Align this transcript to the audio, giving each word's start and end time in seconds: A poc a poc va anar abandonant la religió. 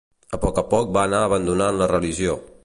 A 0.37 0.37
poc 0.45 0.61
a 0.61 0.63
poc 0.71 0.89
va 0.97 1.03
anar 1.09 1.21
abandonant 1.27 1.79
la 1.83 1.91
religió. 1.93 2.39